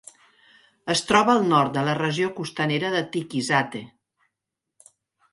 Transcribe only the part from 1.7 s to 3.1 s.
de la regió costanera de